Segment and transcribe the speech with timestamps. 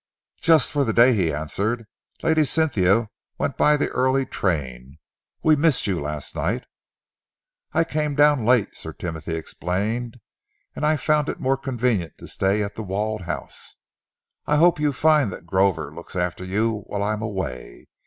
[0.41, 1.85] "Just for the day," he answered.
[2.23, 4.97] "Lady Cynthia went by the early train.
[5.43, 6.65] We missed you last night."
[7.73, 10.17] "I came down late," Sir Timothy explained,
[10.75, 13.75] "and I found it more convenient to stay at The Walled House.
[14.47, 17.85] I hope you find that Grover looks after you while I am away?